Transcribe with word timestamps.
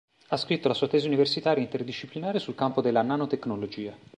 Ha 0.29 0.35
scritto 0.35 0.67
la 0.67 0.73
sua 0.73 0.87
tesi 0.87 1.05
universitaria 1.05 1.61
interdisciplinare 1.61 2.39
sul 2.39 2.55
campo 2.55 2.81
della 2.81 3.03
nanotecnologia. 3.03 3.95